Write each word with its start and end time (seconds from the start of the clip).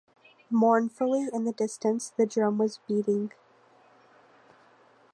Mournfully, 0.49 1.29
in 1.31 1.43
the 1.45 1.51
distance, 1.51 2.09
the 2.09 2.25
drum 2.25 2.57
was 2.57 2.79
beating. 2.87 3.33